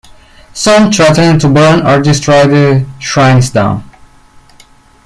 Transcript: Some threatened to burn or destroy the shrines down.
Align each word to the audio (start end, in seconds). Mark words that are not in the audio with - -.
Some 0.55 0.91
threatened 0.91 1.41
to 1.41 1.47
burn 1.47 1.85
or 1.85 2.01
destroy 2.01 2.47
the 2.47 2.87
shrines 2.97 3.51
down. 3.51 3.87